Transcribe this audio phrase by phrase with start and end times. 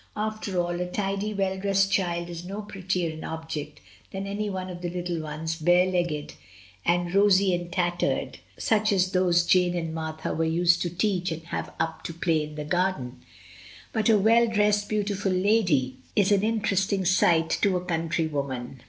[0.17, 3.81] After all a tidy, well dressed child is no prettier an object
[4.11, 6.33] than any one of the little ones bare legged
[6.83, 9.93] and rosy "THE COLONEL GOES HOME." I 7 and tattered, such as those Jane and
[9.93, 13.21] Martha were used to teach and have up to play in the garden.
[13.93, 18.79] But a well dressed, beautiful lady is an interesting sight to a country woman.